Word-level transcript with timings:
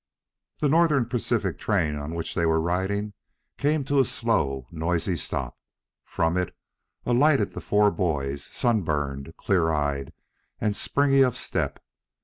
The 0.61 0.67
Northern 0.67 1.05
Pacific 1.05 1.59
train 1.59 1.95
on 1.95 2.15
which 2.15 2.33
they 2.33 2.47
were 2.47 2.59
riding, 2.59 3.13
came 3.59 3.83
to 3.83 3.99
a 3.99 4.03
slow, 4.05 4.65
noisy 4.71 5.15
stop. 5.15 5.55
From 6.05 6.37
it, 6.37 6.55
alighted 7.05 7.53
the 7.53 7.61
four 7.61 7.91
boys, 7.91 8.49
sun 8.51 8.81
burned, 8.81 9.37
clear 9.37 9.69
eyed 9.71 10.11
and 10.59 10.75
springy 10.75 11.21
of 11.21 11.37
step. 11.37 11.79